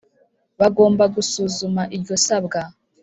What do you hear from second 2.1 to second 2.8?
sabwa